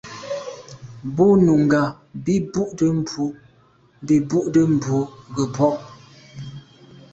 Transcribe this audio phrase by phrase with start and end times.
[1.15, 1.81] Bú nùngà
[2.23, 3.25] bì bú’də́ mbrú
[4.05, 4.99] bì bú’də́ mbrú
[5.35, 5.75] gə̀ mbrɔ́k.